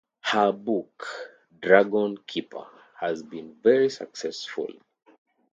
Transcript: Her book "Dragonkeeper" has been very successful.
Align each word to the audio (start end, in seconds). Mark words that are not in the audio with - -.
Her 0.21 0.51
book 0.51 1.05
"Dragonkeeper" 1.59 2.65
has 3.01 3.21
been 3.21 3.53
very 3.61 3.91
successful. 3.91 4.71